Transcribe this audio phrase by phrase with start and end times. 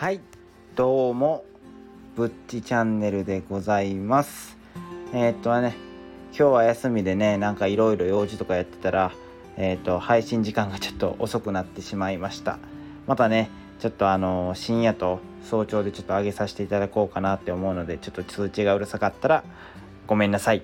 [0.00, 0.20] はい
[0.76, 1.44] どうも
[2.16, 4.56] ぶっちチャンネルでございます。
[5.12, 5.76] えー、っとね
[6.30, 9.12] 今日は休みでねなんかいろいろ用事とかやってたら
[9.58, 12.58] えー、っと配信時間がちょっと遅くなってしまいました。
[13.06, 19.44] またねちょっとあの深夜と早朝でちょっと上げさせていただこうかなって思うのでちょっと通知がうるさかったら
[20.06, 20.60] ごめんなさい。
[20.60, 20.62] っ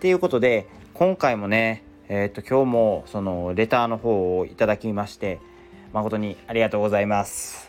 [0.00, 5.38] ていうことで今回もねえっ、と今日もそのレターの方をいただきまして
[5.92, 7.68] 誠にありがとうございます。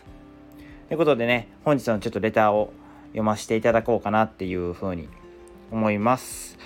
[0.92, 2.70] ということでね、本日のちょっとレターを
[3.12, 5.08] 読ませていただこうかなっていうふうに
[5.70, 6.58] 思います。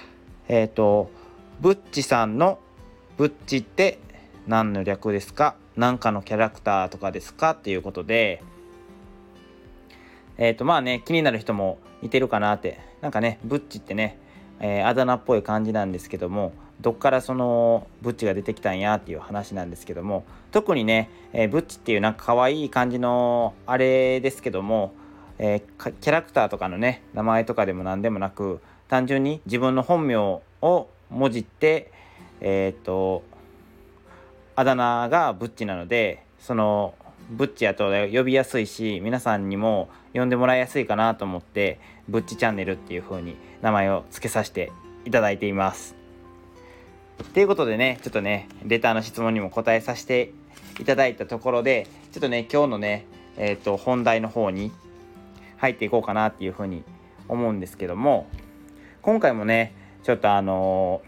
[0.49, 1.13] えっ、ー、と、
[1.61, 2.59] ブッチさんの
[3.19, 4.01] ブッチって
[4.49, 5.55] 何の略ですか？
[5.77, 7.53] 何かのキャラクターとかですか？
[7.53, 8.43] っていうことで、
[10.39, 14.19] えっ、ー、とまあね、気になる人もいてるかなって、なんかね、ブッチってね、
[14.59, 24.93] えー、あだ名っぽい感じなんですけども、どっからそのブッチが出てきたんやっていう話なんですけども特にね、えー、ブッチっていうなんか可愛い感じのあれですけども、
[25.39, 31.93] えー、キャラクターとかのね名前とかでも何でもなく単純に自分の本名をもじって
[32.41, 33.23] えっ、と
[34.55, 36.95] あだ名がブッチなのでその
[37.31, 44.71] ブッチやと呼びやすいし皆さんにも呼んでもらいやすいかなと思ってブッチチャンネルっていう風に名前を付けさせて
[45.05, 46.06] いただいています。
[47.33, 50.33] ということでね、ちょっとね、レターの質問にも答えさせて
[50.79, 53.07] いただいたところで、ちょっとね、今日のね、
[53.39, 54.71] えっ、ー、と、本題の方に
[55.57, 56.85] 入っていこうかなっていうふうに
[57.29, 58.27] 思うんですけども、
[59.01, 61.01] 今回もね、ちょっとあの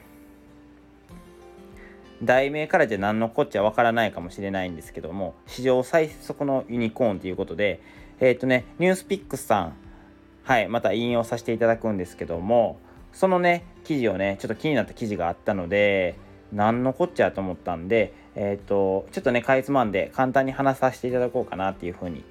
[2.23, 7.81] ー、題名からじゃ何のこっちゃわからないかもしれないんですけども、史上最速のユニコーンということで、
[8.21, 9.73] えっ、ー、とね、ニュースピックスさん、
[10.45, 12.79] はい、また引用させていただくんですけども、
[13.13, 16.19] そのね記事をねちょっと気になった記事があったので
[16.53, 22.23] 何のこっちゃと思ったんでえっ、ー、とちょっとねかいつまんで簡単に話させていただこうかなっていうふうに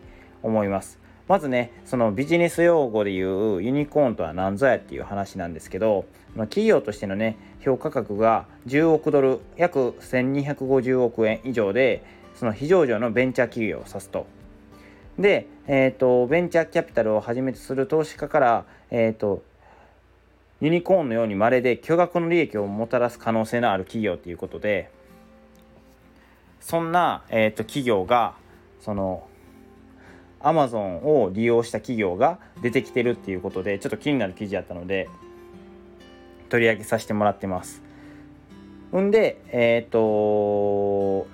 [0.44, 1.00] 思います。
[1.28, 6.06] まずねそのビジネス用語でいうユニコーンとは何ぞやっていう話なんですけど
[6.36, 12.04] 企業としてのね評価額が10億ドル約1250億円以上で
[12.36, 14.28] その非上場のベンチャー企業を指すと。
[15.18, 19.44] で、えーと、ベンチャーキャピタルをはじめとする投資家から、えーと
[20.60, 24.90] ユニコーンのように稀で巨額の利益をもたらす可能性のある企業ということで
[26.60, 28.34] そんな、えーと、企業が
[28.82, 29.28] その
[30.40, 35.10] アマゾンを利用した企業が出てきてるっていうことでちょっと気になる記事やったので
[36.50, 37.82] 取り上げさせてもらってます。
[38.96, 41.28] んでえっ、ー、と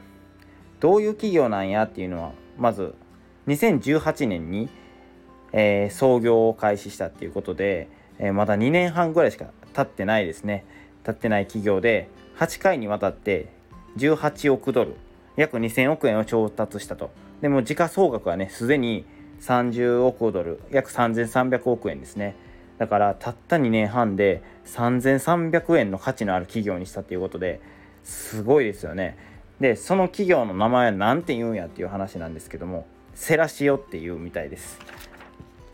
[0.79, 2.95] どういう企業なんやっていうのはまず
[3.47, 4.69] 2018年に、
[5.51, 10.65] えー、創業を開始したっていうことでえ、まだ2年半ぐらいしか経ってないですね。
[11.03, 13.47] 経ってない企業で8回にわたって
[13.97, 14.95] 18億ドル
[15.35, 17.11] 約2000億円を調達したと。
[17.41, 19.05] でも時価総額はねすでに
[19.41, 22.35] 30億ドル約3300億円ですね。
[22.77, 27.59] だからたった2年半で3300円の価値のある企業にしたっていうことで
[28.03, 29.17] すごいですよね。
[29.59, 34.79] でその企業の名前は何て言うんやっていう話なんですけどもセラシオっていうみたいです。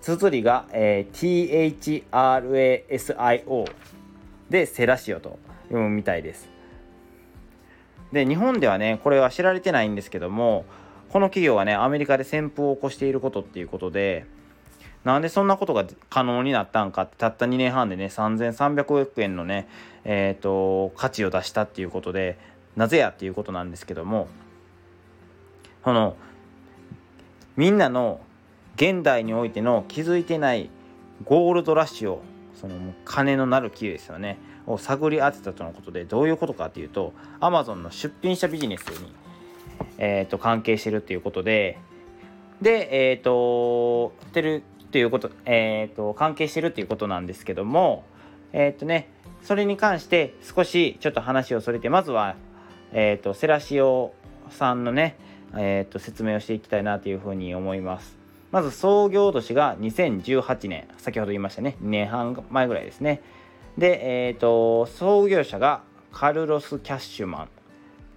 [0.10, 3.66] 綴りが、えー、THRASIO
[4.50, 5.38] でセラシオと
[5.68, 6.50] 読むみたいです。
[8.12, 10.66] で日本ではねこれは知られてないんですけども
[11.10, 14.26] この企業はねアメリカで旋風を起こしていることっていうことで
[15.04, 19.68] なんでそんなことが可能になったんかってたった2年半でね3300億円のね
[20.06, 22.40] えっ、ー、と価値を出したっていうことで
[22.76, 24.28] なぜやっていうことなんですけども
[25.84, 26.16] この
[27.56, 28.22] みんなの
[28.80, 30.70] 現代においての気づいてない
[31.26, 32.22] ゴールドラッシュを
[32.56, 39.12] その金のなる木ですよねを探り当てたとのことでどういうことかっていうとアマゾンの出品者ビジネスに、
[39.98, 41.78] えーと、関係してるっていうことで
[42.62, 48.06] でえっ、ー、とてるっていうこと,、えーと、関係してるっていうことなんですけども
[48.54, 49.10] えっ、ー、とね
[49.44, 52.36] それに関して少しちょっと話をそれてまずは、
[52.94, 54.14] えーと、セラシオ
[54.50, 55.18] さんのね、
[55.56, 58.19] えー、と説明をしていきたいなというふうに思います。
[58.52, 60.88] まず創業年が2018年。
[60.98, 61.78] 先ほど言いましたね。
[61.84, 63.22] 2年半前ぐらいですね。
[63.78, 67.50] で、えーと、創業者がカルロス・キャッシュマン。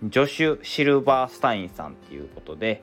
[0.05, 2.82] ジョシュ・シルバースタインさんっていうことで、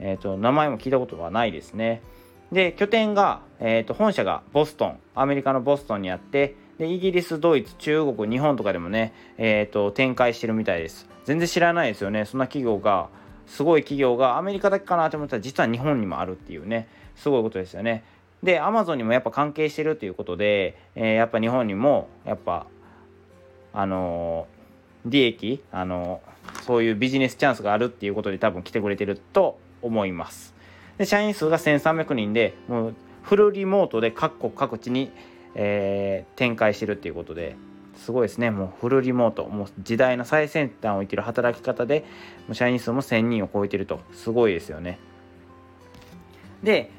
[0.00, 2.02] えーと、名前も聞いたことがないですね。
[2.50, 4.98] で拠点が、えーと、本社がボストン。
[5.14, 11.08] アメリカのボストンにあってでイギリスドイツ中国日本とかでもね、えー、と展開してるみたいです。
[11.24, 12.24] 全然知らないですよね。
[12.24, 13.08] そんな企業が
[13.50, 16.86] すごい企業がアメリカだけかなと思ったら実は日本にもあるっていうね
[17.16, 18.04] すごいことですよね。
[18.44, 22.66] でアマゾンにもやっぱ関係してるということで、えー、やっぱ日本にもやっぱ
[23.72, 30.54] あのー、利益、あのー、そういうビジネスチャンスがあるっていうことで多分来てくれてると思います。
[30.96, 32.94] で社員数が1300人でもう
[33.24, 35.10] フルリモートで各国各地に、
[35.54, 37.56] え、展開してるっていうことで
[38.00, 38.50] すごいですね。
[38.50, 39.44] もうフルリモート。
[39.44, 42.00] もう時代の最先端を生きる働き方で
[42.48, 44.00] もう社員数も1000人を超えてると。
[44.12, 44.98] すごいですよね。
[46.62, 46.90] で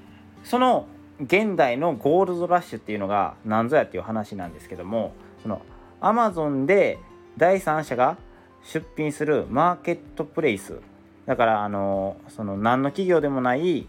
[0.44, 0.88] その
[1.20, 5.14] 現代のゴールドラッシュっていうのが何ぞやっていう話なんですけども
[5.44, 5.62] その
[6.00, 6.98] アマゾンで
[7.38, 8.18] 第三者が
[8.64, 10.80] 出品するマーケットプレイス。
[11.26, 13.88] だからあのその何の企業でもない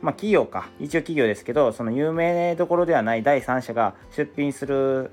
[0.00, 0.68] まあ企業か。
[0.78, 5.10] 一応企業ですけどその有名どころではない第三者が出品する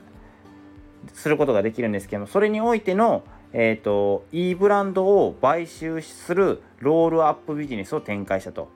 [1.13, 3.23] することができるんですけどもそれにおいての
[3.53, 8.69] えっ、ー、といいブランドを買収するロールアップビジネスを展開したと。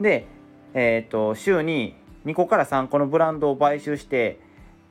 [0.00, 0.26] で
[0.74, 1.94] えっ、ー、と週に
[2.24, 4.38] 2個から3個のブランドを買収して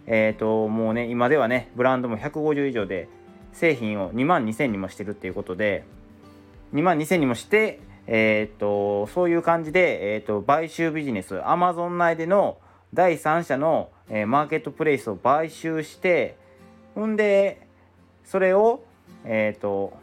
[0.06, 3.10] えっ、ー、ともうね今ではねブランドも150以上で
[3.52, 5.84] 製品を2万2000にもしてるっていうことで
[6.74, 12.58] 2万2000にもしてえ、ー、とそういう感じで、えーと、買収ビジネスアマゾン内での
[12.94, 16.38] 第三者の、えー、マーケットプレイスを買収して
[16.98, 17.62] ほんで
[18.26, 18.84] それを
[19.24, 19.94] えっ、ー、と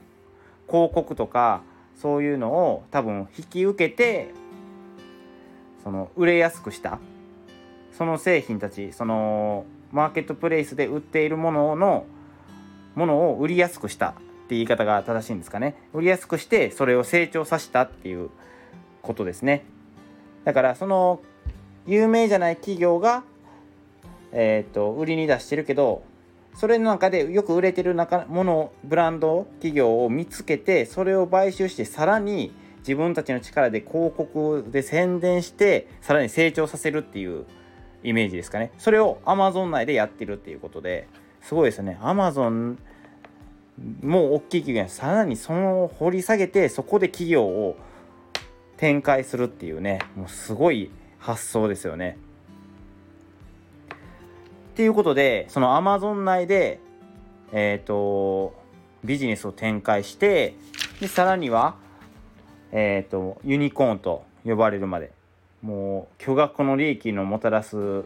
[0.69, 1.63] 広告とか
[1.97, 4.33] そういうのを多分引き受けて
[5.83, 7.01] その売れやすくした。
[7.91, 12.07] その製品たちそのマーケットプレイスで売っているものの
[12.95, 14.13] ものを売りやすくしたっ
[14.49, 15.75] て言い方が正しいんですかね。
[15.93, 18.31] 売りやすくしてそれを成長させたっていう
[19.03, 19.65] ことですね。
[20.45, 21.21] だからその
[21.89, 23.25] 有名じゃない企業が
[24.31, 26.05] えっ、ー、と売りに出してるけど
[26.55, 37.45] それの中でよく売れてる中ものブランド企業を見つけてそれを買収してさらに自分たちの力で広告で宣伝してさらに成長させるっていう
[38.03, 41.09] イメージですかねそれを Amazon 内でやってるっていうことで
[41.41, 42.77] すごいですね Amazon
[44.03, 47.77] もう大きい企業にさらにその掘り下げてそこで企業を
[48.77, 52.19] 展開するっていうねもうすごい発想ですよね。
[54.75, 56.81] っていうことでそのアマゾン内で
[57.53, 58.55] えっ、ー、と
[59.05, 60.57] ビジネスを展開して
[61.01, 61.77] でさらには
[62.73, 65.13] えっ、ー、とユニコーンと呼ばれるまで
[65.63, 68.03] もう巨額の利益のもたらす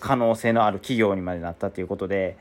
[0.00, 2.36] 可能性のある企業にまでなったということで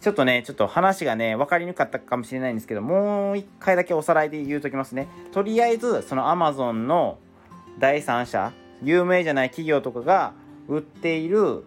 [0.00, 5.08] ちょっとね、ちょっと話がね、分かりにくかったかもしれないんですけど、もう一回だけおさらいで言うときますね。
[5.32, 7.16] とりあえず、その Amazon の
[7.78, 8.52] 第三者、
[8.82, 10.34] 有名じゃない企業とかが
[10.68, 11.64] 売っている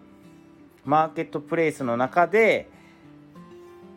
[0.88, 2.70] マーケットプレイスの中で、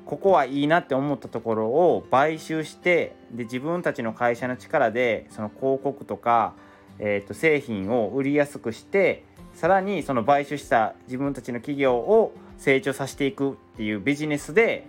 [0.06, 6.54] ここはいいなって思ったところを買収してで自分たちの会社の力でその広告とか、
[7.00, 9.24] えー、と製品を売りやすくして
[9.54, 14.86] さらにその買収した自分たちの企業を成長させていくっていうビジネスで、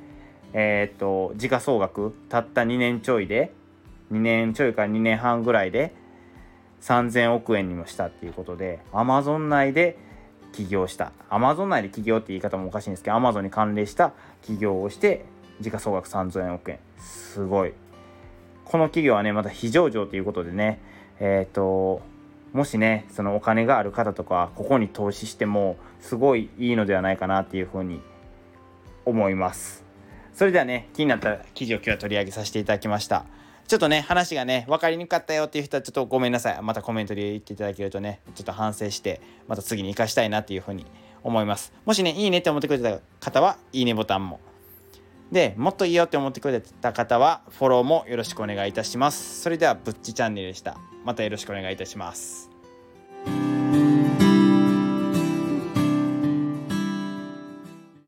[0.54, 3.52] えー、と時価総額たった2年ちょいで
[4.10, 5.94] 2年ちょいから2年半ぐらいで
[6.80, 9.96] 3000億円にもしたっていうことでアマゾン内で
[10.52, 11.12] 起業した。
[11.28, 14.12] アマゾン内で起業って言い方もおかしいんですけどアマゾンに関連した
[14.42, 15.24] 起業をして
[15.60, 16.78] 時価総額3000億円。
[16.98, 17.72] すごい。
[18.64, 20.80] この企業はねまた非上場ということでね
[21.20, 22.00] えっ、ー、と
[22.52, 28.00] もしねそのお金がある方とかここに投資してもすごいいいのではないかなっていうふうに
[29.04, 29.84] 思います。
[30.34, 33.24] それではね気になった記事を今日は取り上げさせていただきました。
[33.68, 36.62] ちょっとね話がね分かりにくかったよっていう人はちょっとごめんなさい。
[36.62, 40.84] またコメントで言っていただけるとねちょっと反省してまた次に生かしたいなっていうふうに
[41.22, 41.72] 思います。
[41.84, 44.40] もしねいいねって思ってくれた方はいいねボタンも。
[45.30, 49.40] でもっといいよって思ってくれた方はフォローもよろしくお願いいたします。
[49.40, 50.76] それではぶっちチャンネルでした。
[51.04, 52.51] またよろしくお願いいたします。